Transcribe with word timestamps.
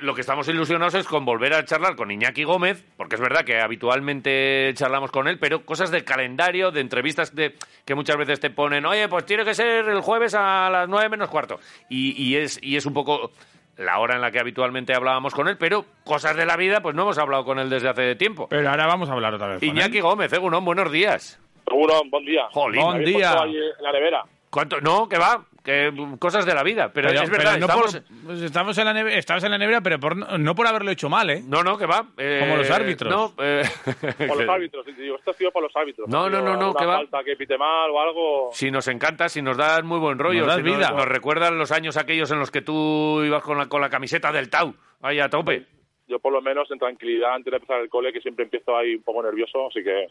lo 0.00 0.14
que 0.14 0.20
estamos 0.20 0.48
ilusionados 0.48 0.94
es 0.94 1.06
con 1.06 1.24
volver 1.24 1.54
a 1.54 1.64
charlar 1.64 1.96
con 1.96 2.10
Iñaki 2.10 2.44
Gómez, 2.44 2.84
porque 2.96 3.14
es 3.16 3.20
verdad 3.20 3.44
que 3.44 3.60
habitualmente 3.60 4.72
charlamos 4.74 5.10
con 5.10 5.28
él, 5.28 5.38
pero 5.38 5.64
cosas 5.64 5.90
del 5.90 6.04
calendario, 6.04 6.70
de 6.70 6.80
entrevistas 6.80 7.34
de, 7.34 7.54
que 7.84 7.94
muchas 7.94 8.16
veces 8.16 8.40
te 8.40 8.50
ponen, 8.50 8.84
oye, 8.86 9.08
pues 9.08 9.24
tiene 9.26 9.44
que 9.44 9.54
ser 9.54 9.88
el 9.88 10.00
jueves 10.00 10.34
a 10.34 10.68
las 10.70 10.88
nueve 10.88 11.08
menos 11.08 11.28
cuarto. 11.28 11.58
Y, 11.88 12.20
y, 12.22 12.36
es, 12.36 12.58
y 12.62 12.76
es 12.76 12.86
un 12.86 12.94
poco 12.94 13.32
la 13.76 13.98
hora 13.98 14.16
en 14.16 14.20
la 14.20 14.30
que 14.30 14.40
habitualmente 14.40 14.94
hablábamos 14.94 15.34
con 15.34 15.48
él, 15.48 15.56
pero 15.56 15.84
cosas 16.04 16.36
de 16.36 16.44
la 16.44 16.56
vida, 16.56 16.80
pues 16.80 16.94
no 16.94 17.02
hemos 17.02 17.18
hablado 17.18 17.44
con 17.44 17.58
él 17.58 17.70
desde 17.70 17.88
hace 17.88 18.16
tiempo. 18.16 18.48
Pero 18.48 18.68
ahora 18.68 18.86
vamos 18.86 19.08
a 19.08 19.12
hablar 19.12 19.34
otra 19.34 19.48
vez. 19.48 19.60
con 19.60 19.68
Iñaki 19.68 19.98
él. 19.98 20.02
Gómez, 20.02 20.32
Egunon, 20.32 20.64
buenos 20.64 20.90
días. 20.90 21.40
Seguro, 21.66 22.00
buen 22.10 22.24
día. 22.24 22.42
Jolín. 22.50 22.80
Buen 22.82 22.94
¿Habéis 22.96 23.16
día. 23.16 23.28
puesto 23.30 23.42
ahí 23.44 23.56
en 23.56 23.84
la 23.84 23.92
nevera? 23.92 24.24
¿Cuánto? 24.50 24.80
No, 24.80 25.08
que 25.08 25.18
va, 25.18 25.44
que 25.62 25.92
cosas 26.18 26.46
de 26.46 26.54
la 26.54 26.62
vida, 26.62 26.90
pero, 26.92 27.08
Pero- 27.08 27.22
es 27.22 27.30
verdad, 27.30 27.54
pero 27.54 27.66
no 27.66 27.66
estamos... 27.66 27.96
por- 27.96 28.24
pues 28.26 28.42
estamos 28.42 28.78
en 28.78 28.84
la 28.86 28.92
neve- 28.94 29.18
estabas 29.18 29.44
en 29.44 29.50
la 29.50 29.58
nevera, 29.58 29.80
pero 29.82 29.98
por- 30.00 30.16
no 30.38 30.54
por 30.54 30.66
haberlo 30.66 30.90
hecho 30.90 31.08
mal, 31.08 31.28
¿eh? 31.30 31.42
No, 31.46 31.62
no, 31.62 31.76
que 31.76 31.84
va. 31.86 32.06
eh, 32.16 32.38
Como 32.40 32.56
los 32.56 32.70
árbitros. 32.70 33.10
No, 33.12 33.34
eh, 33.44 33.62
Por 34.28 34.40
los 34.40 34.48
árbitros. 34.48 34.86
y 34.88 34.92
Digo, 34.92 35.16
esto 35.16 35.30
ha 35.30 35.34
sido 35.34 35.50
por 35.50 35.62
los 35.62 35.74
árbitros. 35.76 36.08
No, 36.08 36.30
no, 36.30 36.40
no, 36.42 36.74
que 36.74 36.86
va. 36.86 36.96
falta 36.98 37.22
que 37.24 37.36
pite 37.36 37.58
mal 37.58 37.90
o 37.90 38.00
algo. 38.00 38.50
Si 38.52 38.70
nos 38.70 38.88
encanta, 38.88 39.28
si 39.28 39.42
nos 39.42 39.56
das 39.56 39.82
muy 39.84 39.98
buen 39.98 40.18
rollo, 40.18 40.40
Nos 40.40 40.48
das 40.48 40.56
si 40.56 40.62
vida. 40.62 40.90
nos 40.90 41.06
recuerdan 41.06 41.58
los 41.58 41.70
años 41.72 41.96
aquellos 41.96 42.30
en 42.30 42.38
los 42.38 42.50
que 42.50 42.62
tú 42.62 43.22
ibas 43.24 43.42
con 43.42 43.58
la, 43.58 43.66
con 43.66 43.80
la 43.80 43.90
camiseta 43.90 44.32
del 44.32 44.48
Tau, 44.48 44.74
ahí 45.02 45.20
a 45.20 45.28
tope. 45.28 45.66
Yo, 46.06 46.18
por 46.20 46.32
lo 46.32 46.40
menos, 46.40 46.70
en 46.70 46.78
tranquilidad, 46.78 47.34
antes 47.34 47.50
de 47.50 47.56
empezar 47.56 47.80
el 47.80 47.90
cole, 47.90 48.12
que 48.14 48.20
siempre 48.22 48.44
empiezo 48.44 48.74
ahí 48.74 48.94
un 48.94 49.02
poco 49.02 49.22
nervioso, 49.22 49.66
así 49.68 49.82
que. 49.84 50.06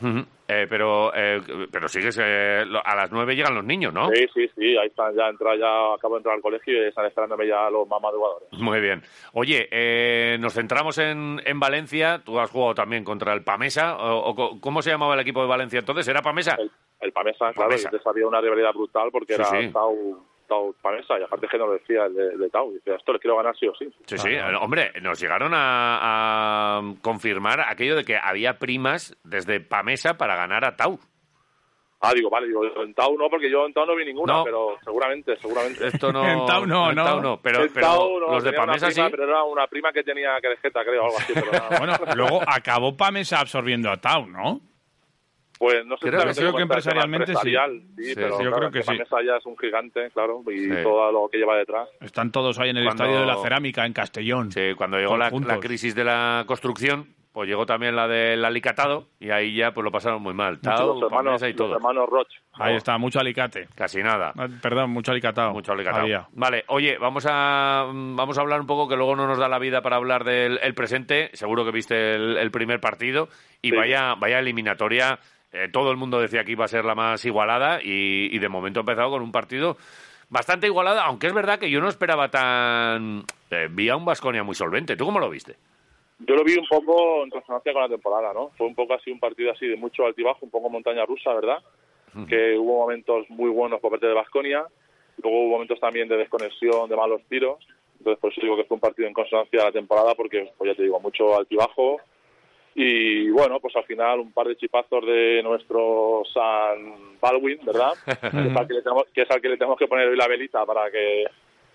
Ujú. 0.00 0.24
Eh, 0.50 0.66
pero 0.70 1.12
eh, 1.14 1.42
pero 1.70 1.88
sigues, 1.88 2.18
eh, 2.22 2.64
a 2.84 2.94
las 2.96 3.10
nueve 3.12 3.36
llegan 3.36 3.54
los 3.54 3.64
niños, 3.64 3.92
¿no? 3.92 4.08
Sí, 4.08 4.26
sí, 4.32 4.48
sí, 4.56 4.76
ahí 4.78 4.86
están 4.86 5.14
ya, 5.14 5.28
entra, 5.28 5.54
ya 5.56 5.92
acabo 5.94 6.14
de 6.14 6.20
entrar 6.20 6.36
al 6.36 6.40
colegio 6.40 6.72
y 6.84 6.88
están 6.88 7.04
esperándome 7.04 7.46
ya 7.46 7.68
los 7.68 7.86
más 7.86 8.00
madrugadores. 8.00 8.48
Muy 8.52 8.80
bien. 8.80 9.02
Oye, 9.34 9.68
eh, 9.70 10.38
nos 10.40 10.54
centramos 10.54 10.96
en, 10.98 11.42
en 11.44 11.60
Valencia. 11.60 12.22
Tú 12.24 12.38
has 12.40 12.50
jugado 12.50 12.74
también 12.74 13.04
contra 13.04 13.34
el 13.34 13.42
Pamesa. 13.44 13.96
O, 13.98 14.58
¿Cómo 14.60 14.80
se 14.80 14.90
llamaba 14.90 15.14
el 15.14 15.20
equipo 15.20 15.42
de 15.42 15.48
Valencia 15.48 15.80
entonces? 15.80 16.08
¿Era 16.08 16.22
Pamesa? 16.22 16.54
El, 16.58 16.70
el 17.00 17.12
Pamesa, 17.12 17.52
claro, 17.52 17.68
Pamesa. 17.70 17.88
antes 17.88 18.06
había 18.06 18.26
una 18.26 18.40
rivalidad 18.40 18.72
brutal 18.72 19.10
porque 19.12 19.34
Sí, 19.34 19.42
era 19.42 19.60
sí. 19.60 19.70
Tau, 19.70 20.27
Tau 20.48 20.74
Pamesa, 20.82 21.18
y 21.20 21.22
aparte 21.22 21.46
que 21.46 21.58
no 21.58 21.66
lo 21.66 21.74
decía 21.74 22.06
el 22.06 22.14
de, 22.14 22.36
de 22.36 22.50
Tau, 22.50 22.72
dice, 22.72 22.94
esto 22.94 23.12
le 23.12 23.18
quiero 23.20 23.36
ganar 23.36 23.56
sí 23.56 23.68
o 23.68 23.74
sí. 23.74 23.88
Sí, 24.06 24.18
sí. 24.18 24.30
Eh, 24.30 24.42
Hombre, 24.60 24.92
nos 25.00 25.20
llegaron 25.20 25.52
a, 25.54 26.78
a 26.78 26.82
confirmar 27.02 27.60
aquello 27.60 27.94
de 27.94 28.04
que 28.04 28.16
había 28.16 28.58
primas 28.58 29.16
desde 29.22 29.60
Pamesa 29.60 30.14
para 30.18 30.34
ganar 30.34 30.64
a 30.64 30.74
Tau. 30.74 30.98
Ah, 32.00 32.12
digo, 32.14 32.30
vale, 32.30 32.46
digo, 32.46 32.62
en 32.80 32.94
Tau 32.94 33.18
no, 33.18 33.28
porque 33.28 33.50
yo 33.50 33.66
en 33.66 33.72
Tau 33.72 33.84
no 33.84 33.96
vi 33.96 34.04
ninguna, 34.04 34.34
No. 34.34 34.44
pero 34.44 34.76
seguramente, 34.84 35.36
seguramente. 35.38 35.84
Esto 35.88 36.12
no. 36.12 36.24
En 36.28 36.46
Tau 36.46 36.64
no, 36.64 36.90
en 36.90 36.94
no. 36.96 37.04
Tau 37.04 37.20
no. 37.20 37.40
Pero, 37.42 37.62
En 37.64 37.72
pero 37.72 37.86
Tau 37.86 38.20
no, 38.20 38.30
los 38.34 38.44
de 38.44 38.52
Pamesa 38.52 38.90
sí. 38.92 39.02
Pero 39.10 39.24
era 39.24 39.42
una 39.42 39.66
prima 39.66 39.92
que 39.92 40.04
tenía 40.04 40.40
querejeta, 40.40 40.84
creo, 40.84 41.02
algo 41.06 41.16
así. 41.18 41.32
Pero 41.34 41.46
nada. 41.52 41.76
Bueno, 41.78 41.94
luego 42.14 42.40
acabó 42.46 42.96
Pamesa 42.96 43.40
absorbiendo 43.40 43.90
a 43.90 43.96
Tau, 43.96 44.26
¿no? 44.28 44.60
Pues 45.58 45.84
no 45.86 45.96
sé 45.96 46.08
Creo- 46.08 46.20
exactamente 46.20 46.40
creo 46.40 46.54
que 46.54 46.62
empresarialmente 46.62 47.26
sí. 47.26 47.32
empresarial, 47.32 47.82
sí, 47.96 48.04
Sí, 48.04 48.12
pero 48.14 48.38
sí, 48.38 48.44
yo 48.44 48.50
claro, 48.50 48.56
creo 48.58 48.70
que 48.70 48.78
que 48.78 48.84
sí. 48.84 49.26
Ya 49.26 49.36
es 49.36 49.46
un 49.46 49.58
gigante, 49.58 50.10
claro, 50.12 50.42
y 50.50 50.58
Sí. 50.58 50.82
todo 50.84 51.10
lo 51.10 51.28
que 51.28 51.38
lleva 51.38 51.56
detrás. 51.56 51.88
Están 52.00 52.30
todos 52.30 52.58
ahí 52.60 52.70
en 52.70 52.76
el 52.76 52.84
Cuando- 52.84 53.04
estadio 53.04 53.20
de 53.20 53.26
la 53.26 53.36
cerámica 53.42 53.84
en 53.84 53.92
Castellón. 53.92 54.52
Sí, 54.52 54.74
cuando 54.76 54.98
llegó 54.98 55.16
la, 55.16 55.30
la 55.30 55.58
crisis 55.58 55.94
de 55.96 56.04
la 56.04 56.44
construcción, 56.46 57.08
pues 57.32 57.48
llegó 57.48 57.66
también 57.66 57.94
la 57.94 58.08
del 58.08 58.44
alicatado 58.44 59.06
y 59.20 59.30
ahí 59.30 59.54
ya 59.54 59.72
pues 59.72 59.84
lo 59.84 59.92
pasaron 59.92 60.20
muy 60.22 60.34
mal. 60.34 60.60
Tau, 60.60 60.94
los 60.94 61.02
hermanos, 61.10 61.42
y 61.42 61.46
los 61.48 61.56
todo. 61.56 61.74
hermanos 61.76 62.08
Roch. 62.08 62.26
Ahí 62.54 62.74
está, 62.74 62.98
mucho 62.98 63.20
alicate. 63.20 63.68
Casi 63.76 64.02
nada. 64.02 64.32
Ah, 64.36 64.48
Perdón, 64.60 64.90
mucho 64.90 65.12
alicatado. 65.12 65.52
Mucho 65.52 65.72
alicatado. 65.72 66.02
Había. 66.02 66.26
Vale, 66.32 66.64
oye, 66.68 66.98
vamos 66.98 67.26
a 67.28 67.84
vamos 67.92 68.38
a 68.38 68.40
hablar 68.40 68.60
un 68.60 68.66
poco 68.66 68.88
que 68.88 68.96
luego 68.96 69.14
no 69.14 69.26
nos 69.28 69.38
da 69.38 69.48
la 69.48 69.58
vida 69.60 69.82
para 69.82 69.96
hablar 69.96 70.24
del 70.24 70.58
el 70.62 70.74
presente. 70.74 71.30
Seguro 71.34 71.64
que 71.64 71.70
viste 71.70 72.14
el, 72.16 72.36
el 72.38 72.50
primer 72.50 72.80
partido 72.80 73.28
y 73.62 73.70
Sí. 73.70 73.76
vaya 73.76 74.14
vaya 74.16 74.38
eliminatoria. 74.40 75.18
Eh, 75.52 75.68
todo 75.72 75.90
el 75.90 75.96
mundo 75.96 76.20
decía 76.20 76.44
que 76.44 76.52
iba 76.52 76.64
a 76.64 76.68
ser 76.68 76.84
la 76.84 76.94
más 76.94 77.24
igualada 77.24 77.80
y, 77.82 78.34
y 78.34 78.38
de 78.38 78.48
momento 78.48 78.80
ha 78.80 78.82
empezado 78.82 79.10
con 79.10 79.22
un 79.22 79.32
partido 79.32 79.76
bastante 80.28 80.66
igualado, 80.66 81.00
aunque 81.00 81.26
es 81.26 81.32
verdad 81.32 81.58
que 81.58 81.70
yo 81.70 81.80
no 81.80 81.88
esperaba 81.88 82.28
tan 82.28 83.24
eh, 83.50 83.68
vi 83.70 83.88
a 83.88 83.96
un 83.96 84.04
Vasconia 84.04 84.42
muy 84.42 84.54
solvente. 84.54 84.96
¿Tú 84.96 85.06
cómo 85.06 85.18
lo 85.18 85.30
viste? 85.30 85.56
Yo 86.18 86.34
lo 86.34 86.44
vi 86.44 86.56
un 86.58 86.66
poco 86.66 87.22
en 87.22 87.30
consonancia 87.30 87.72
con 87.72 87.82
la 87.82 87.88
temporada, 87.88 88.32
¿no? 88.34 88.50
Fue 88.58 88.66
un 88.66 88.74
poco 88.74 88.94
así, 88.94 89.10
un 89.10 89.20
partido 89.20 89.52
así 89.52 89.66
de 89.66 89.76
mucho 89.76 90.04
altibajo, 90.04 90.40
un 90.42 90.50
poco 90.50 90.68
montaña 90.68 91.06
rusa, 91.06 91.32
¿verdad? 91.32 91.58
Que 92.28 92.58
hubo 92.58 92.80
momentos 92.80 93.26
muy 93.28 93.48
buenos 93.50 93.80
por 93.80 93.92
parte 93.92 94.06
de 94.06 94.14
Vasconia, 94.14 94.66
luego 95.22 95.40
hubo 95.42 95.50
momentos 95.50 95.78
también 95.78 96.08
de 96.08 96.16
desconexión, 96.16 96.88
de 96.88 96.96
malos 96.96 97.22
tiros. 97.28 97.58
Entonces, 97.98 98.20
por 98.20 98.32
eso 98.32 98.40
digo 98.40 98.56
que 98.56 98.64
fue 98.64 98.74
un 98.74 98.80
partido 98.80 99.06
en 99.06 99.14
consonancia 99.14 99.62
a 99.62 99.66
la 99.66 99.72
temporada, 99.72 100.14
porque, 100.16 100.50
pues 100.58 100.70
ya 100.70 100.76
te 100.76 100.82
digo, 100.82 100.98
mucho 100.98 101.38
altibajo. 101.38 102.00
Y 102.80 103.28
bueno, 103.30 103.58
pues 103.58 103.74
al 103.74 103.82
final 103.82 104.20
un 104.20 104.30
par 104.30 104.46
de 104.46 104.54
chipazos 104.54 105.04
de 105.04 105.42
nuestro 105.42 106.22
San 106.32 107.18
Baldwin, 107.20 107.58
¿verdad? 107.66 107.94
que, 108.06 108.46
es 108.46 108.56
al 108.56 108.68
que, 108.68 108.74
le 108.74 108.82
tenemos, 108.82 109.04
que 109.12 109.22
es 109.22 109.30
al 109.32 109.40
que 109.40 109.48
le 109.48 109.56
tenemos 109.56 109.76
que 109.76 109.88
poner 109.88 110.06
hoy 110.06 110.16
la 110.16 110.28
velita 110.28 110.64
para 110.64 110.88
que 110.88 111.24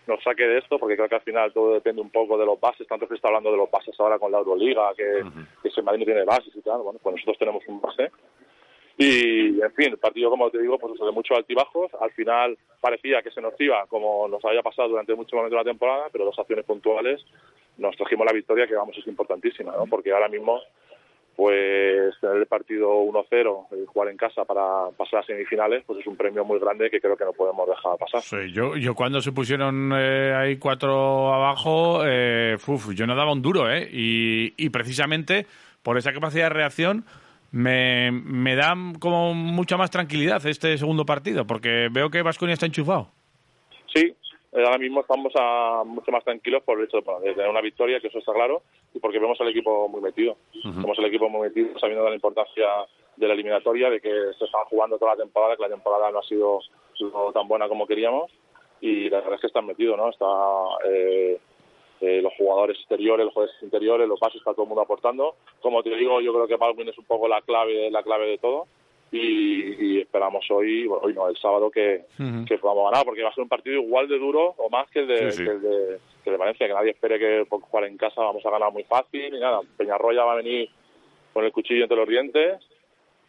nos 0.07 0.23
saque 0.23 0.47
de 0.47 0.59
esto, 0.59 0.79
porque 0.79 0.95
creo 0.95 1.09
que 1.09 1.15
al 1.15 1.21
final 1.21 1.51
todo 1.51 1.73
depende 1.73 2.01
un 2.01 2.09
poco 2.09 2.37
de 2.37 2.45
los 2.45 2.57
bases, 2.57 2.87
tanto 2.87 3.05
que 3.05 3.09
se 3.09 3.15
está 3.15 3.27
hablando 3.27 3.51
de 3.51 3.57
los 3.57 3.69
bases 3.69 3.93
ahora 3.99 4.17
con 4.17 4.31
la 4.31 4.37
Euroliga, 4.37 4.93
que, 4.95 5.25
que 5.61 5.67
ese 5.67 5.81
Madrid 5.81 5.99
no 5.99 6.05
tiene 6.05 6.23
bases 6.23 6.55
y 6.55 6.61
tal, 6.61 6.81
bueno, 6.81 6.99
pues 7.03 7.15
nosotros 7.15 7.37
tenemos 7.37 7.63
un 7.67 7.81
base. 7.81 8.09
Y, 8.97 9.61
en 9.61 9.73
fin, 9.73 9.87
el 9.91 9.97
partido, 9.97 10.29
como 10.29 10.49
te 10.51 10.61
digo, 10.61 10.77
pues 10.77 10.93
de 10.97 11.11
muchos 11.11 11.37
altibajos. 11.37 11.91
Al 11.99 12.11
final 12.11 12.57
parecía 12.79 13.21
que 13.21 13.31
se 13.31 13.41
nos 13.41 13.59
iba, 13.59 13.85
como 13.87 14.29
nos 14.29 14.45
había 14.45 14.61
pasado 14.61 14.87
durante 14.87 15.15
muchos 15.15 15.33
momentos 15.33 15.57
de 15.57 15.65
la 15.65 15.69
temporada, 15.69 16.07
pero 16.13 16.23
dos 16.23 16.39
acciones 16.39 16.63
puntuales 16.63 17.19
nos 17.77 17.95
trajimos 17.97 18.25
la 18.25 18.33
victoria, 18.33 18.67
que 18.67 18.75
vamos, 18.75 18.97
es 18.97 19.07
importantísima, 19.07 19.71
¿no? 19.71 19.85
Porque 19.87 20.11
ahora 20.11 20.29
mismo, 20.29 20.61
pues, 21.35 22.13
el 22.21 22.45
partido 22.47 22.89
1-0, 23.03 23.67
y 23.71 23.85
jugar 23.85 24.09
en 24.09 24.17
casa 24.17 24.45
para 24.45 24.89
pasar 24.95 25.21
a 25.21 25.25
semifinales, 25.25 25.83
pues 25.85 25.99
es 25.99 26.07
un 26.07 26.15
premio 26.15 26.45
muy 26.45 26.59
grande 26.59 26.89
que 26.89 27.01
creo 27.01 27.17
que 27.17 27.25
no 27.25 27.33
podemos 27.33 27.67
dejar 27.67 27.97
pasar. 27.97 28.47
Yo, 28.47 28.77
yo 28.77 28.93
cuando 28.93 29.21
se 29.21 29.31
pusieron 29.31 29.91
eh, 29.95 30.33
ahí 30.35 30.57
cuatro 30.57 31.33
abajo, 31.33 32.01
eh, 32.05 32.57
yo 32.93 33.07
no 33.07 33.15
daba 33.15 33.33
un 33.33 33.41
duro, 33.41 33.71
¿eh? 33.71 33.89
Y, 33.91 34.53
y 34.57 34.69
precisamente 34.69 35.47
por 35.81 35.97
esa 35.97 36.13
capacidad 36.13 36.45
de 36.45 36.49
reacción 36.49 37.05
me, 37.51 38.11
me 38.11 38.55
da 38.55 38.75
como 38.99 39.33
mucha 39.33 39.77
más 39.77 39.91
tranquilidad 39.91 40.45
este 40.45 40.77
segundo 40.77 41.05
partido, 41.05 41.45
porque 41.45 41.87
veo 41.91 42.09
que 42.09 42.21
Vasconia 42.21 42.53
está 42.53 42.65
enchufado. 42.65 43.09
Ahora 44.55 44.77
mismo 44.77 45.01
estamos 45.01 45.33
a, 45.35 45.83
mucho 45.83 46.11
más 46.11 46.23
tranquilos 46.23 46.61
por 46.63 46.77
el 46.77 46.85
hecho 46.85 47.01
de, 47.01 47.33
tener 47.33 47.49
una 47.49 47.61
victoria, 47.61 47.99
que 47.99 48.07
eso 48.07 48.19
está 48.19 48.33
claro, 48.33 48.61
y 48.93 48.99
porque 48.99 49.17
vemos 49.17 49.39
al 49.41 49.49
equipo 49.49 49.87
muy 49.87 50.01
metido. 50.01 50.37
Vemos 50.63 50.97
el 50.99 51.05
equipo 51.05 51.27
muy 51.27 51.47
metido, 51.47 51.77
sabiendo 51.79 52.03
de 52.03 52.11
la 52.11 52.15
importancia 52.15 52.67
de 53.15 53.27
la 53.27 53.33
eliminatoria, 53.33 53.89
de 53.89 53.99
que 53.99 54.11
se 54.37 54.45
están 54.45 54.65
jugando 54.65 54.97
toda 54.99 55.15
la 55.15 55.23
temporada, 55.23 55.55
que 55.55 55.63
la 55.63 55.69
temporada 55.69 56.11
no 56.11 56.19
ha 56.19 56.23
sido, 56.23 56.59
sido 56.95 57.31
tan 57.31 57.47
buena 57.47 57.67
como 57.67 57.87
queríamos, 57.87 58.31
y 58.79 59.09
la 59.09 59.21
verdad 59.21 59.35
es 59.35 59.41
que 59.41 59.47
están 59.47 59.65
metidos, 59.65 59.97
¿no? 59.97 60.09
Está 60.09 60.27
eh, 60.85 61.39
eh, 62.01 62.21
los 62.21 62.33
jugadores 62.37 62.77
exteriores, 62.77 63.25
los 63.25 63.33
jugadores 63.33 63.63
interiores, 63.63 64.07
los 64.07 64.19
pasos, 64.19 64.35
está 64.35 64.51
todo 64.51 64.63
el 64.63 64.69
mundo 64.69 64.81
aportando. 64.81 65.35
Como 65.61 65.81
te 65.81 65.95
digo, 65.95 66.21
yo 66.21 66.33
creo 66.33 66.47
que 66.47 66.57
Baldwin 66.57 66.89
es 66.89 66.97
un 66.97 67.05
poco 67.05 67.27
la 67.27 67.41
clave, 67.41 67.89
la 67.89 68.03
clave 68.03 68.27
de 68.27 68.37
todo. 68.37 68.67
Y, 69.15 69.75
y 69.97 70.01
esperamos 70.01 70.43
hoy, 70.49 70.87
bueno, 70.87 71.03
hoy 71.05 71.13
no, 71.13 71.29
el 71.29 71.37
sábado 71.37 71.69
que, 71.69 72.05
que 72.47 72.57
podamos 72.57 72.89
ganar, 72.91 73.05
porque 73.05 73.21
va 73.21 73.29
a 73.29 73.33
ser 73.33 73.43
un 73.43 73.47
partido 73.49 73.75
igual 73.79 74.07
de 74.07 74.17
duro 74.17 74.55
o 74.57 74.69
más 74.71 74.89
que 74.89 74.99
el 75.01 75.07
de, 75.07 75.31
Sí, 75.31 75.37
sí. 75.37 75.43
que 75.43 75.51
el 75.51 75.61
de, 75.61 75.99
que 76.23 76.29
el 76.29 76.33
de 76.33 76.37
Valencia, 76.37 76.67
que 76.67 76.73
nadie 76.73 76.91
espere 76.91 77.19
que 77.19 77.45
por 77.47 77.61
jugar 77.61 77.85
en 77.85 77.95
casa 77.97 78.21
vamos 78.21 78.43
a 78.43 78.49
ganar 78.49 78.71
muy 78.73 78.83
fácil, 78.85 79.35
y 79.35 79.39
nada, 79.39 79.59
Peñarroya 79.77 80.23
va 80.25 80.33
a 80.33 80.37
venir 80.37 80.67
con 81.31 81.45
el 81.45 81.51
cuchillo 81.51 81.83
entre 81.83 81.97
los 81.97 82.07
dientes, 82.09 82.59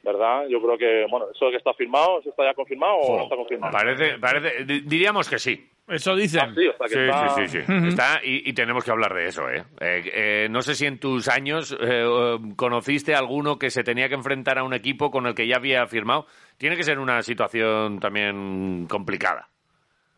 ¿verdad? 0.03 0.47
Yo 0.49 0.61
creo 0.63 0.79
que, 0.79 1.07
bueno, 1.11 1.27
eso 1.35 1.51
que 1.51 1.57
está 1.57 1.75
firmado, 1.75 2.21
¿eso 2.21 2.31
está 2.31 2.45
ya 2.45 2.55
confirmado 2.55 2.95
o 2.97 3.17
no 3.19 3.23
está 3.25 3.37
confirmado? 3.37 3.73
Parece, 3.73 4.19
parece, 4.19 4.65
di- 4.65 4.81
diríamos 4.81 5.29
que 5.29 5.39
sí. 5.39 5.69
Eso 5.87 6.15
dicen. 6.17 6.41
Ah, 6.43 6.53
sí, 6.57 6.67
o 6.67 6.73
sea 6.79 6.87
que 6.87 6.95
Sí, 6.95 7.01
está... 7.01 7.29
sí, 7.29 7.49
sí, 7.49 7.63
sí. 7.67 7.89
Está, 7.89 8.21
y, 8.25 8.49
y 8.49 8.53
tenemos 8.55 8.83
que 8.85 8.91
hablar 8.91 9.13
de 9.13 9.27
eso, 9.27 9.49
¿eh? 9.51 9.65
Eh, 9.81 10.03
eh, 10.15 10.49
no 10.51 10.63
sé 10.63 10.75
si 10.75 10.87
en 10.87 10.99
tus 10.99 11.29
años 11.29 11.77
eh, 11.79 12.39
conociste 12.57 13.15
a 13.15 13.19
alguno 13.19 13.59
que 13.59 13.71
se 13.71 13.85
tenía 13.85 14.09
que 14.09 14.15
enfrentar 14.15 14.59
a 14.59 14.65
un 14.65 14.73
equipo 14.73 15.11
con 15.11 15.27
el 15.27 15.35
que 15.35 15.47
ya 15.47 15.57
había 15.57 15.87
firmado. 15.87 16.27
Tiene 16.57 16.77
que 16.77 16.85
ser 16.85 16.99
una 16.99 17.23
situación 17.23 18.01
también 18.01 18.87
complicada. 18.89 19.47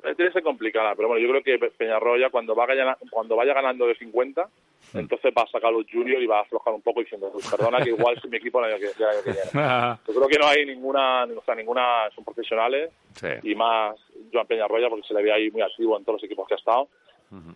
Tiene 0.03 0.15
que 0.31 0.35
ser 0.35 0.43
complicada, 0.45 0.95
pero 0.95 1.09
bueno, 1.09 1.21
yo 1.21 1.29
creo 1.31 1.43
que 1.43 1.59
Pe- 1.59 1.73
Peñarroya 1.77 2.31
cuando 2.31 2.55
vaya, 2.55 2.97
cuando 3.11 3.35
vaya 3.35 3.53
ganando 3.53 3.89
de 3.89 3.97
50, 3.97 4.47
entonces 4.95 5.33
va 5.37 5.43
a 5.43 5.47
sacar 5.49 5.73
los 5.73 5.85
juniors 5.91 6.23
y 6.23 6.27
va 6.27 6.39
a 6.39 6.43
aflojar 6.43 6.75
un 6.75 6.83
poco 6.83 7.01
diciendo, 7.01 7.29
"Pues 7.33 7.51
perdona 7.51 7.79
que 7.83 7.91
igual 7.91 8.17
es 8.17 8.25
mi 8.31 8.37
equipo 8.37 8.65
el 8.65 8.73
año 8.73 8.79
que, 8.79 9.03
el 9.03 9.09
año 9.09 9.19
que 9.25 9.33
viene". 9.33 9.51
Yo 10.07 10.15
creo 10.15 10.29
que 10.29 10.39
no 10.39 10.47
hay 10.47 10.65
ninguna, 10.65 11.25
o 11.25 11.43
sea, 11.45 11.57
ninguna, 11.57 12.09
son 12.15 12.25
profesionales 12.25 12.93
Sí. 13.15 13.27
y 13.43 13.55
más 13.57 13.97
Joan 14.33 14.47
Peñarroya 14.47 14.89
porque 14.89 15.07
se 15.07 15.15
le 15.15 15.23
ve 15.23 15.33
ahí 15.33 15.51
muy 15.51 15.63
activo 15.63 15.97
en 15.97 16.05
todos 16.05 16.21
los 16.21 16.25
equipos 16.25 16.47
que 16.47 16.55
ha 16.55 16.59
estado 16.59 16.89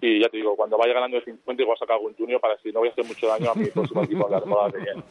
Y 0.00 0.20
ya 0.20 0.28
te 0.28 0.36
digo, 0.38 0.56
cuando 0.56 0.76
vaya 0.76 0.92
ganando 0.94 1.16
de 1.18 1.24
50 1.24 1.62
igual 1.62 1.78
saca 1.78 1.94
algún 1.94 2.14
junior 2.14 2.40
para 2.40 2.54
decir 2.56 2.72
no 2.74 2.80
voy 2.80 2.88
a 2.88 2.92
hacer 2.92 3.04
mucho 3.04 3.26
daño 3.28 3.50
a 3.50 3.54
mi 3.54 3.66
próximo 3.70 4.02
equipo 4.04 4.24
de 4.26 4.30
la 4.32 4.40
temporada 4.40 4.70
que 4.72 4.78
viene. 4.78 5.02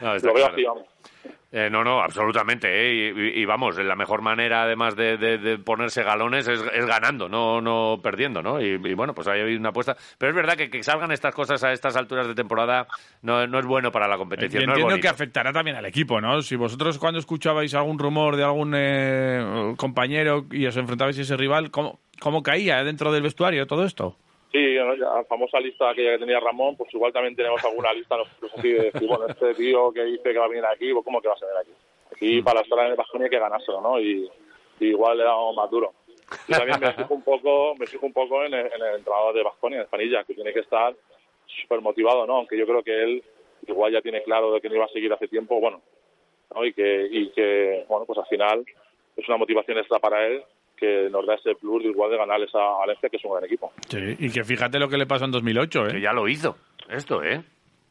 No, 0.00 0.12
está 0.14 0.26
Lo 0.28 0.34
veo 0.34 0.42
claro. 0.44 0.54
así, 0.54 0.64
vamos. 0.64 0.84
Eh, 1.56 1.68
no, 1.70 1.84
no, 1.84 2.00
absolutamente. 2.00 2.66
¿eh? 2.68 2.92
Y, 3.14 3.20
y- 3.38 3.42
y 3.42 3.44
vamos, 3.44 3.78
la 3.78 3.94
mejor 3.94 4.22
manera 4.22 4.64
además 4.64 4.96
de, 4.96 5.16
de- 5.16 5.38
de 5.38 5.56
ponerse 5.58 6.02
galones 6.02 6.48
es, 6.48 6.60
es 6.74 6.84
ganando, 6.84 7.28
no, 7.28 7.60
no 7.60 8.00
perdiendo, 8.02 8.42
¿no? 8.42 8.60
Y, 8.60 8.70
y 8.70 8.94
bueno, 8.94 9.14
pues 9.14 9.28
ahí 9.28 9.40
hay 9.40 9.54
una 9.54 9.68
apuesta. 9.68 9.96
Pero 10.18 10.30
es 10.30 10.34
verdad 10.36 10.56
que, 10.56 10.68
que 10.68 10.82
salgan 10.82 11.12
estas 11.12 11.32
cosas 11.32 11.62
a 11.62 11.70
estas 11.72 11.94
alturas 11.94 12.26
de 12.26 12.34
temporada 12.34 12.88
no, 13.22 13.46
no 13.46 13.60
es 13.60 13.66
bueno 13.66 13.92
para 13.92 14.08
la 14.08 14.16
Y 14.16 14.18
competición. 14.18 14.62
es 14.64 14.68
entiendo 14.68 14.98
que 15.00 15.06
afectará 15.06 15.52
también 15.52 15.76
al 15.76 15.86
equipo, 15.86 16.20
¿no? 16.20 16.42
Si 16.42 16.56
vosotros 16.56 16.98
cuando 16.98 17.20
escuchabais 17.20 17.72
algún 17.74 18.00
rumor 18.00 18.34
de 18.34 18.42
algún 18.42 18.74
eh, 18.76 19.74
compañero 19.76 20.46
y 20.50 20.66
os 20.66 20.76
enfrentabais 20.76 21.16
a 21.18 21.22
ese 21.22 21.36
rival, 21.36 21.70
¿cómo, 21.70 22.00
¿cómo 22.24 22.42
caía 22.42 22.82
dentro 22.82 23.12
del 23.12 23.22
vestuario 23.22 23.66
todo 23.66 23.84
esto? 23.84 24.16
Sí, 24.50 24.76
la 24.76 25.24
famosa 25.28 25.60
lista 25.60 25.90
aquella 25.90 26.12
que 26.12 26.20
tenía 26.20 26.40
Ramón, 26.40 26.74
pues 26.74 26.92
igual 26.94 27.12
también 27.12 27.36
tenemos 27.36 27.62
alguna 27.62 27.92
lista 27.92 28.16
nosotros 28.16 28.50
así 28.56 28.72
de 28.72 28.84
decir, 28.84 29.06
bueno, 29.06 29.26
este 29.28 29.52
tío 29.54 29.92
que 29.92 30.04
dice 30.04 30.32
que 30.32 30.38
va 30.38 30.46
a 30.46 30.48
venir 30.48 30.64
aquí, 30.64 30.90
pues 30.94 31.04
¿cómo 31.04 31.20
que 31.20 31.28
va 31.28 31.34
a 31.34 31.44
venir 31.44 31.60
aquí? 31.60 31.72
Aquí 32.14 32.42
para 32.42 32.60
estar 32.62 32.78
en 32.78 32.92
el 32.92 32.96
Baskonia 32.96 33.26
hay 33.26 33.30
que 33.30 33.38
ganárselo, 33.38 33.82
¿no? 33.82 34.00
Y, 34.00 34.30
y 34.80 34.86
igual 34.86 35.18
le 35.18 35.24
damos 35.24 35.54
más 35.54 35.70
duro. 35.70 35.92
Y 36.48 36.52
también 36.52 36.80
me 36.80 36.92
fijo 36.94 37.12
un 37.12 37.22
poco, 37.22 37.74
me 37.76 37.86
fijo 37.86 38.06
un 38.06 38.14
poco 38.14 38.42
en 38.42 38.54
el, 38.54 38.66
en 38.72 38.82
el 38.82 38.94
entrenador 38.96 39.34
de 39.34 39.42
Baskonia, 39.42 39.78
en 39.78 39.84
Espanilla, 39.84 40.24
que 40.24 40.32
tiene 40.32 40.54
que 40.54 40.60
estar 40.60 40.94
súper 41.60 41.82
motivado, 41.82 42.26
¿no? 42.26 42.36
Aunque 42.36 42.56
yo 42.56 42.64
creo 42.64 42.82
que 42.82 43.02
él 43.02 43.22
igual 43.66 43.92
ya 43.92 44.00
tiene 44.00 44.22
claro 44.22 44.50
de 44.50 44.62
que 44.62 44.70
no 44.70 44.76
iba 44.76 44.86
a 44.86 44.94
seguir 44.96 45.12
hace 45.12 45.28
tiempo, 45.28 45.60
bueno, 45.60 45.82
¿no? 46.54 46.64
Y 46.64 46.72
que, 46.72 47.06
y 47.10 47.28
que, 47.32 47.84
bueno, 47.86 48.06
pues 48.06 48.18
al 48.18 48.26
final 48.26 48.64
es 49.14 49.28
una 49.28 49.36
motivación 49.36 49.76
extra 49.76 49.98
para 49.98 50.26
él 50.26 50.42
que 50.76 51.08
nos 51.10 51.26
da 51.26 51.34
ese 51.34 51.54
plus 51.54 51.82
de 51.82 51.90
igual 51.90 52.10
de 52.10 52.16
ganarles 52.18 52.54
a 52.54 52.58
Valencia, 52.78 53.08
que 53.08 53.16
es 53.16 53.24
un 53.24 53.32
gran 53.32 53.44
equipo. 53.44 53.72
Sí, 53.88 54.16
y 54.18 54.30
que 54.30 54.44
fíjate 54.44 54.78
lo 54.78 54.88
que 54.88 54.96
le 54.98 55.06
pasó 55.06 55.24
en 55.24 55.30
2008, 55.32 55.86
Que 55.88 55.96
¿eh? 55.96 56.00
ya 56.00 56.12
lo 56.12 56.28
hizo, 56.28 56.56
esto, 56.90 57.22
¿eh? 57.22 57.42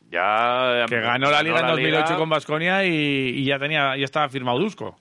Ya... 0.10 0.86
Que 0.88 1.00
ganó 1.00 1.32
la 1.32 1.42
Liga 1.42 1.60
en 1.60 1.66
la 1.66 1.72
2008 1.72 2.04
Liga. 2.06 2.18
con 2.18 2.30
Vasconia 2.30 2.86
y, 2.86 2.90
y 3.40 3.46
ya 3.46 3.58
tenía 3.58 3.96
ya 3.98 4.06
estaba 4.06 4.30
firmado 4.30 4.60
Dusko. 4.60 4.96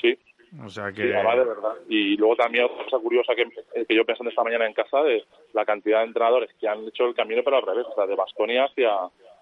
Sí, 0.00 0.16
O 0.64 0.68
sea 0.70 0.90
que... 0.92 1.14
además 1.14 1.36
de 1.36 1.44
verdad. 1.44 1.72
Y 1.88 2.16
luego 2.16 2.36
también 2.36 2.64
otra 2.64 2.84
cosa 2.84 2.98
curiosa 2.98 3.34
que, 3.34 3.42
eh, 3.42 3.84
que 3.86 3.94
yo 3.94 4.04
pensando 4.06 4.30
esta 4.30 4.42
mañana 4.44 4.66
en 4.66 4.72
casa 4.72 5.02
de 5.02 5.22
la 5.52 5.64
cantidad 5.66 5.98
de 6.00 6.06
entrenadores 6.06 6.50
que 6.58 6.66
han 6.68 6.86
hecho 6.86 7.04
el 7.06 7.14
camino 7.14 7.42
pero 7.44 7.56
al 7.58 7.66
revés, 7.66 7.86
o 7.90 7.94
sea, 7.94 8.06
de 8.06 8.14
Basconia 8.14 8.64
hacia, 8.64 8.90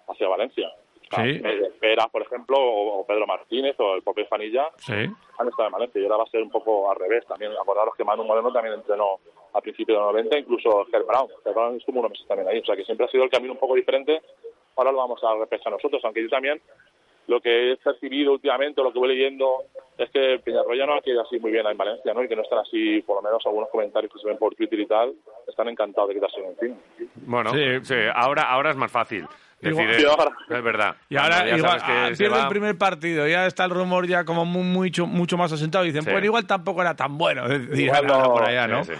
hacia 0.09 0.27
Valencia. 0.27 0.67
Sí. 1.09 1.41
eh, 1.43 1.71
Pera, 1.79 2.07
por 2.07 2.21
ejemplo, 2.21 2.57
o, 2.59 3.05
Pedro 3.05 3.25
Martínez 3.27 3.75
o 3.79 3.95
el 3.95 4.01
propio 4.01 4.25
Fanilla 4.27 4.69
Sí. 4.77 4.93
han 4.93 5.47
estado 5.47 5.67
en 5.67 5.71
Valencia 5.71 6.01
y 6.01 6.03
ahora 6.03 6.17
va 6.17 6.23
a 6.23 6.27
ser 6.29 6.41
un 6.41 6.49
poco 6.49 6.89
al 6.91 6.97
revés. 6.97 7.25
También 7.27 7.51
acordaros 7.53 7.95
que 7.95 8.03
Manu 8.03 8.23
Moreno 8.23 8.51
también 8.51 8.75
entrenó 8.75 9.19
a 9.53 9.61
principios 9.61 9.97
de 9.97 10.03
los 10.03 10.13
90, 10.13 10.39
incluso 10.39 10.85
Ger 10.91 11.03
Brown. 11.03 11.29
Ger 11.43 11.53
Brown 11.53 11.77
estuvo 11.77 11.99
unos 11.99 12.11
meses 12.11 12.27
también 12.27 12.49
ahí. 12.49 12.59
O 12.59 12.65
sea 12.65 12.75
que 12.75 12.83
siempre 12.85 13.05
ha 13.05 13.09
sido 13.09 13.23
el 13.23 13.29
camino 13.29 13.53
un 13.53 13.59
poco 13.59 13.75
diferente. 13.75 14.21
Ahora 14.75 14.91
lo 14.91 14.97
vamos 14.99 15.23
a 15.23 15.33
repensar 15.35 15.71
nosotros, 15.71 16.03
aunque 16.05 16.21
yo 16.23 16.29
también 16.29 16.61
lo 17.27 17.41
que 17.41 17.73
he 17.73 17.77
percibido 17.77 18.31
últimamente, 18.31 18.79
o 18.79 18.85
lo 18.85 18.93
que 18.93 18.99
voy 18.99 19.09
leyendo, 19.09 19.63
es 19.97 20.09
que 20.11 20.39
Peñarroya 20.39 20.85
no 20.85 20.93
ha 20.93 21.01
quedado 21.01 21.23
así 21.23 21.37
muy 21.39 21.51
bien 21.51 21.67
en 21.67 21.75
Valencia, 21.75 22.13
¿no? 22.13 22.23
Y 22.23 22.27
que 22.29 22.37
no 22.37 22.41
están 22.43 22.59
así, 22.59 23.01
por 23.01 23.17
lo 23.17 23.21
menos 23.21 23.45
algunos 23.45 23.67
comentarios 23.69 24.13
que 24.13 24.19
se 24.19 24.27
ven 24.27 24.37
por 24.37 24.55
Twitter 24.55 24.79
y 24.79 24.85
tal, 24.85 25.13
están 25.45 25.67
encantados 25.67 26.07
de 26.09 26.15
quitarse 26.15 26.39
de 26.39 26.47
encima. 26.47 26.75
Bueno, 27.25 27.51
Sí. 27.53 27.83
sí, 27.83 27.95
ahora, 28.15 28.43
ahora 28.43 28.69
es 28.69 28.77
más 28.77 28.91
fácil. 28.91 29.25
Ahora. 29.63 30.31
es 30.49 30.63
verdad. 30.63 30.95
Y 31.09 31.17
ahora 31.17 31.47
ya 31.47 31.57
igual, 31.57 31.79
ah, 31.81 32.09
pierde 32.17 32.29
va- 32.35 32.43
el 32.43 32.47
primer 32.49 32.77
partido, 32.77 33.27
ya 33.27 33.47
está 33.47 33.65
el 33.65 33.71
rumor 33.71 34.05
ya 34.07 34.23
como 34.23 34.45
muy, 34.45 34.63
mucho, 34.63 35.07
mucho 35.07 35.35
más 35.37 35.51
asentado. 35.51 35.83
Y 35.83 35.87
dicen, 35.87 36.03
Sí. 36.03 36.11
pues 36.11 36.23
igual 36.23 36.45
tampoco 36.45 36.81
era 36.81 36.95
tan 36.95 37.17
bueno. 37.17 37.43
Igual 37.73 38.05
no- 38.05 38.33
por 38.33 38.43
allá, 38.43 38.67
¿no? 38.67 38.83
Sí, 38.83 38.93
sí. 38.93 38.99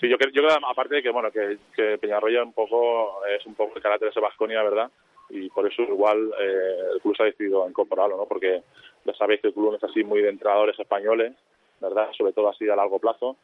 Sí, 0.00 0.08
yo 0.08 0.18
creo, 0.18 0.30
yo 0.32 0.42
creo 0.42 0.56
aparte 0.68 0.96
de 0.96 1.02
que, 1.02 1.10
bueno, 1.10 1.30
que, 1.30 1.56
que 1.74 1.98
Peñarroya 1.98 2.42
un 2.42 2.52
poco 2.52 3.24
es 3.26 3.44
un 3.46 3.54
poco 3.54 3.76
el 3.76 3.82
carácter 3.82 4.06
de 4.08 4.10
ese 4.10 4.20
Baskonia, 4.20 4.62
¿verdad? 4.62 4.90
Y 5.30 5.48
por 5.50 5.66
eso 5.70 5.82
igual 5.82 6.30
eh, 6.40 6.78
el 6.94 7.00
club 7.00 7.16
se 7.16 7.22
ha 7.22 7.26
decidido 7.26 7.66
incorporarlo, 7.68 8.16
¿no? 8.16 8.26
Porque 8.26 8.62
ya 9.04 9.14
sabéis 9.14 9.40
que 9.40 9.48
el 9.48 9.54
club 9.54 9.70
no 9.70 9.76
es 9.78 9.84
así 9.84 10.04
muy 10.04 10.20
de 10.20 10.28
entrenadores 10.28 10.78
españoles, 10.78 11.32
¿verdad? 11.80 12.08
Sobre 12.16 12.32
todo 12.32 12.50
así 12.50 12.68
a 12.68 12.76
largo 12.76 12.98
plazo. 12.98 13.36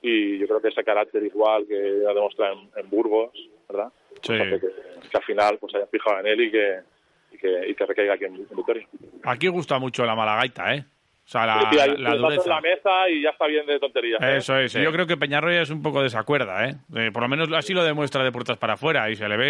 Y 0.00 0.38
yo 0.38 0.46
creo 0.46 0.60
que 0.62 0.68
ese 0.68 0.82
carácter 0.84 1.22
igual 1.24 1.66
que 1.68 2.00
ya 2.02 2.14
demuestra 2.14 2.52
en, 2.52 2.70
en 2.76 2.88
Burgos, 2.88 3.30
¿verdad? 3.68 3.92
Sí. 4.22 4.32
Que, 4.36 4.60
que 5.10 5.16
al 5.16 5.22
final 5.24 5.58
pues 5.58 5.74
hayan 5.74 5.88
fijado 5.88 6.20
en 6.20 6.26
él 6.26 6.40
y 6.40 6.50
que, 6.50 6.80
y 7.32 7.38
que, 7.38 7.68
y 7.70 7.74
que 7.74 7.86
recaiga 7.86 8.14
aquí 8.14 8.24
en, 8.24 8.34
en 8.36 8.56
Vitoria. 8.56 8.86
Aquí 9.24 9.48
gusta 9.48 9.78
mucho 9.78 10.04
la 10.04 10.14
malagaita, 10.14 10.74
¿eh? 10.74 10.84
O 11.24 11.30
sea, 11.30 11.44
la, 11.44 11.70
Sí, 11.70 11.76
la 11.76 11.84
en 12.14 12.18
dureza. 12.22 12.48
la 12.48 12.60
mesa 12.62 13.08
y 13.10 13.20
ya 13.22 13.30
está 13.30 13.46
bien 13.46 13.66
de 13.66 13.78
tonterías. 13.78 14.18
¿eh? 14.22 14.36
Eso 14.38 14.56
es. 14.58 14.72
Sí. 14.72 14.80
Yo 14.82 14.90
creo 14.92 15.06
que 15.06 15.18
Peñarroya 15.18 15.60
es 15.60 15.68
un 15.70 15.82
poco 15.82 16.00
de 16.00 16.06
esa 16.06 16.22
cuerda, 16.22 16.66
¿eh? 16.66 16.76
Eh, 16.96 17.10
Por 17.12 17.22
lo 17.22 17.28
menos 17.28 17.52
así 17.52 17.74
lo 17.74 17.84
demuestra 17.84 18.24
de 18.24 18.32
puertas 18.32 18.56
para 18.56 18.74
afuera 18.74 19.10
y 19.10 19.16
se 19.16 19.28
le 19.28 19.36
ve 19.36 19.46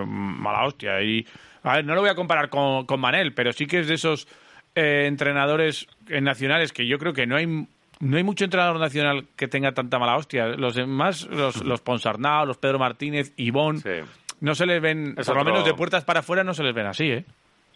eh, 0.00 0.04
mala 0.06 0.64
hostia. 0.64 1.02
Y, 1.02 1.26
a 1.64 1.76
ver, 1.76 1.84
no 1.84 1.94
lo 1.94 2.00
voy 2.00 2.08
a 2.08 2.14
comparar 2.14 2.48
con, 2.48 2.86
con 2.86 2.98
Manel, 2.98 3.34
pero 3.34 3.52
sí 3.52 3.66
que 3.66 3.80
es 3.80 3.88
de 3.88 3.94
esos 3.94 4.26
eh, 4.74 5.04
entrenadores 5.06 5.86
nacionales 6.08 6.72
que 6.72 6.86
yo 6.86 6.98
creo 6.98 7.12
que 7.12 7.26
no 7.26 7.36
hay 7.36 7.66
no 8.02 8.16
hay 8.16 8.24
mucho 8.24 8.44
entrenador 8.44 8.80
nacional 8.80 9.26
que 9.36 9.46
tenga 9.46 9.72
tanta 9.72 9.98
mala 9.98 10.16
hostia. 10.16 10.48
Los 10.48 10.74
demás, 10.74 11.26
los, 11.30 11.64
los 11.64 11.80
Ponsarnau, 11.80 12.44
los 12.46 12.58
Pedro 12.58 12.78
Martínez, 12.80 13.32
Ivón, 13.36 13.78
Sí. 13.78 14.00
no 14.40 14.54
se 14.56 14.66
les 14.66 14.82
ven, 14.82 15.14
Es 15.16 15.28
por 15.28 15.36
lo 15.36 15.44
menos 15.44 15.64
de 15.64 15.72
puertas 15.74 16.04
para 16.04 16.20
afuera 16.20 16.42
no 16.42 16.52
se 16.52 16.64
les 16.64 16.74
ven 16.74 16.86
así, 16.86 17.10
¿eh? 17.12 17.24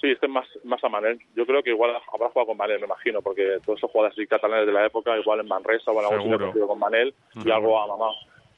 Sí, 0.00 0.08
este 0.11 0.26
es 0.26 0.32
más, 0.32 0.46
más 0.64 0.82
a 0.84 0.88
Manel. 0.88 1.19
Yo 1.34 1.46
creo 1.46 1.62
que 1.62 1.70
igual 1.70 1.90
habrá 2.12 2.28
jugado 2.28 2.49
con 2.49 2.56
Manel, 2.56 2.81
me 2.81 2.87
imagino, 2.87 3.23
porque 3.23 3.58
todos 3.64 3.78
esos 3.78 3.90
jugadores 3.90 4.19
así 4.19 4.26
catalanes 4.26 4.67
de 4.67 4.73
la 4.73 4.84
época, 4.84 5.17
igual 5.17 5.40
en 5.40 5.49
Manresa 5.49 5.90
o 5.93 5.99
en 6.00 6.12
algún 6.12 6.32
sitio 6.32 6.46
partido 6.46 6.67
con 6.69 6.78
Manel 6.78 7.14
y 7.44 7.50
algo 7.50 7.81
a 7.81 7.87
mamá. 7.87 8.11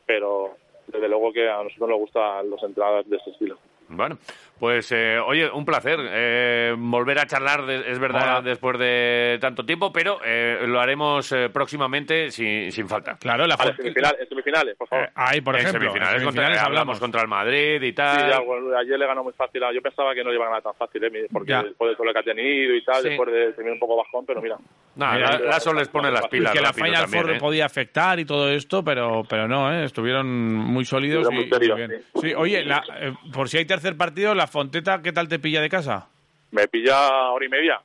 Pero 0.06 0.56
desde 0.86 1.06
luego 1.08 1.32
que 1.32 1.48
a 1.48 1.62
nosotros 1.62 1.88
nos 1.90 1.98
gustan 1.98 2.48
los 2.50 2.62
entradas 2.62 3.08
de 3.08 3.16
ese 3.18 3.30
estilo. 3.30 3.58
Bueno, 3.90 4.18
pues 4.58 4.92
eh, 4.92 5.18
oye, 5.18 5.48
un 5.50 5.64
placer 5.64 5.98
eh, 6.00 6.74
volver 6.76 7.18
a 7.20 7.26
charlar, 7.26 7.64
de- 7.64 7.90
es 7.90 7.98
verdad, 7.98 8.38
Hola. 8.38 8.42
después 8.42 8.78
de 8.78 9.38
tanto 9.40 9.64
tiempo, 9.64 9.90
pero 9.92 10.18
eh, 10.24 10.58
lo 10.66 10.78
haremos 10.80 11.30
eh, 11.32 11.48
próximamente 11.50 12.30
sin, 12.30 12.70
sin 12.70 12.88
falta. 12.88 13.16
Claro, 13.18 13.46
la 13.46 13.56
Vale, 13.56 13.74
semifinales, 13.76 14.28
semifinales, 14.28 14.76
por 14.76 14.88
favor. 14.88 15.04
eh, 15.06 15.10
ahí, 15.14 15.40
por 15.40 15.54
en 15.54 15.60
ejemplo, 15.62 15.80
semifinales, 15.80 16.20
en 16.20 16.24
contra- 16.26 16.42
semifinales 16.42 16.58
hablamos 16.58 16.78
hablamos. 16.96 17.00
contra 17.00 17.22
el 17.22 17.28
Madrid 17.28 17.82
y 17.82 17.86
Sí, 17.88 17.92
tal. 17.94 18.30
ya, 18.30 18.40
bueno, 18.40 18.76
ayer 18.76 18.98
le 18.98 19.06
ganó 19.06 19.24
muy 19.24 19.32
fácil. 19.32 19.62
Yo 19.74 19.80
pensaba 19.80 20.14
que 20.14 20.22
no 20.22 20.30
le 20.30 20.36
iba 20.36 20.44
a 20.44 20.48
ganar 20.48 20.62
tan 20.62 20.74
fácil, 20.74 21.02
¿eh? 21.04 21.26
porque 21.32 21.50
Ya. 21.50 21.62
después 21.62 21.90
de 21.90 21.96
todo 21.96 22.06
lo 22.06 22.12
que 22.12 22.18
ha 22.18 22.22
tenido 22.22 22.74
y 22.74 22.84
tal, 22.84 23.02
Sí. 23.02 23.08
después 23.08 23.32
de 23.32 23.52
terminar 23.52 23.72
un 23.72 23.78
poco 23.80 23.96
bajón, 23.96 24.26
pero 24.26 24.42
mira. 24.42 24.56
Nada, 24.96 25.14
Mira, 25.14 25.38
la- 25.38 25.46
Lasso 25.46 25.72
les 25.72 25.88
pone 25.88 26.10
las 26.10 26.24
Y 26.24 26.28
pilas. 26.28 26.52
que 26.52 26.60
la 26.60 26.72
también, 26.72 26.94
Four 27.06 27.30
¿eh? 27.30 27.38
podía 27.38 27.66
afectar 27.66 28.18
y 28.18 28.24
todo 28.24 28.50
esto, 28.50 28.82
pero, 28.84 29.22
pero 29.28 29.46
no, 29.46 29.72
¿eh? 29.72 29.84
estuvieron 29.84 30.26
muy 30.28 30.84
sólidos 30.84 31.22
Estuvieron 31.22 31.46
y, 31.46 31.50
muy 31.50 31.58
serios, 31.58 31.78
y 31.78 31.86
bien. 31.86 32.02
sí. 32.14 32.20
Sí, 32.28 32.34
oye, 32.34 32.64
la- 32.64 32.82
eh, 33.00 33.12
por 33.32 33.48
si 33.48 33.58
hay 33.58 33.64
tercer 33.78 33.96
partido, 33.96 34.34
la 34.34 34.48
Fonteta, 34.48 35.02
¿qué 35.02 35.12
tal 35.12 35.28
te 35.28 35.38
pilla 35.38 35.60
de 35.60 35.68
casa? 35.68 36.08
¿Me 36.50 36.66
pilla 36.66 37.30
hora 37.30 37.46
y 37.46 37.48
media? 37.48 37.80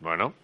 Bueno, 0.00 0.34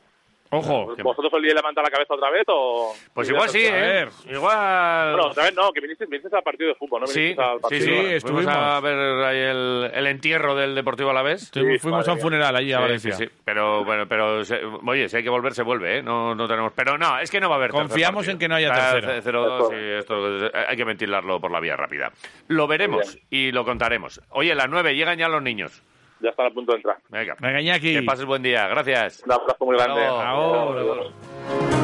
Ojo, 0.50 0.94
¿Vosotros 1.02 1.30
solíais 1.30 1.54
levantar 1.54 1.84
la 1.84 1.90
cabeza 1.90 2.14
otra 2.14 2.30
vez 2.30 2.44
o...? 2.48 2.94
pues 3.12 3.28
igual 3.28 3.48
sí, 3.48 3.66
A 3.66 3.78
¿eh? 3.78 3.82
ver. 3.82 4.08
Igual... 4.30 5.12
Bueno, 5.14 5.28
otra 5.30 5.44
vez 5.44 5.54
no, 5.54 5.72
que 5.72 5.80
viniste, 5.80 6.06
viniste 6.06 6.34
al 6.36 6.42
partido 6.42 6.68
de 6.68 6.74
fútbol, 6.76 7.00
¿no? 7.00 7.06
Sí, 7.06 7.34
al 7.38 7.56
sí, 7.56 7.60
partido. 7.62 7.80
sí, 7.80 7.86
Sí, 7.86 8.20
fuimos 8.20 8.42
estuvimos. 8.42 8.54
a 8.56 8.80
ver 8.80 9.24
ahí 9.24 9.38
el, 9.38 9.90
el 9.92 10.06
entierro 10.06 10.54
del 10.54 10.74
Deportivo 10.74 11.10
Alavés. 11.10 11.50
Sí, 11.52 11.60
fuimos 11.78 12.00
madre 12.00 12.10
a 12.10 12.14
un 12.14 12.20
funeral 12.20 12.56
allí 12.56 12.72
a 12.72 12.80
Valencia. 12.80 13.12
sí, 13.12 13.24
sí. 13.24 13.30
Pero, 13.44 13.84
bueno, 13.84 14.06
pero 14.08 14.44
se- 14.44 14.60
oye, 14.64 15.08
si 15.08 15.16
hay 15.16 15.22
que 15.22 15.30
volver, 15.30 15.52
se 15.54 15.62
vuelve, 15.62 15.98
¿eh? 15.98 16.02
No, 16.02 16.34
no 16.34 16.46
tenemos. 16.46 16.72
Pero 16.74 16.96
no, 16.98 17.18
es 17.18 17.30
que 17.30 17.40
no 17.40 17.48
va 17.48 17.56
a 17.56 17.58
haber. 17.58 17.70
Confiamos 17.70 18.28
en 18.28 18.38
que 18.38 18.48
no 18.48 18.54
haya 18.54 18.70
Ah, 18.72 18.92
tercero. 18.92 19.12
ce- 19.14 19.22
cero, 19.22 19.46
dos, 19.46 19.72
y 19.72 19.90
esto 19.98 20.46
eh, 20.46 20.50
hay 20.68 20.76
que 20.76 20.84
ventilarlo 20.84 21.40
por 21.40 21.50
la 21.50 21.60
vía 21.60 21.76
rápida. 21.76 22.12
Lo 22.48 22.66
veremos 22.66 23.18
y 23.30 23.52
lo 23.52 23.64
contaremos. 23.64 24.20
Oye, 24.30 24.54
las 24.54 24.68
nueve 24.68 24.94
llegan 24.94 25.18
ya 25.18 25.28
los 25.28 25.42
niños. 25.42 25.82
Ya 26.20 26.30
están 26.30 26.46
a 26.46 26.50
punto 26.50 26.72
de 26.72 26.78
entrar. 26.78 26.96
Venga. 27.08 27.36
Venga, 27.40 27.60
Iñaki. 27.60 27.94
Que 27.94 28.02
pases 28.02 28.24
buen 28.24 28.42
día. 28.42 28.66
Gracias. 28.68 29.22
Un 29.24 29.32
abrazo 29.32 29.64
muy 29.64 29.76
grande. 29.76 30.04
Ahora. 30.04 30.80
Adiós. 30.80 31.75